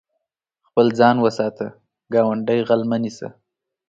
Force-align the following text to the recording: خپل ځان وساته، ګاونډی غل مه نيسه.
خپل 0.67 0.87
ځان 0.99 1.15
وساته، 1.25 1.65
ګاونډی 2.13 2.59
غل 2.67 2.81
مه 2.89 2.97
نيسه. 3.03 3.29